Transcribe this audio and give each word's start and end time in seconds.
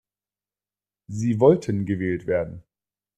Sie 1.05 1.39
wollten 1.39 1.85
gewählt 1.85 2.25
werden. 2.25 2.63